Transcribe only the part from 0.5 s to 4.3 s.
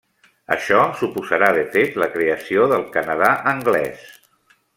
Això suposarà de fet la creació del Canadà anglès.